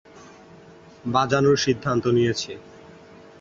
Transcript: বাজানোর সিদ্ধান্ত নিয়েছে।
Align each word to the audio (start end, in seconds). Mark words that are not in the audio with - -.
বাজানোর 1.05 1.57
সিদ্ধান্ত 1.57 2.03
নিয়েছে। 2.07 2.51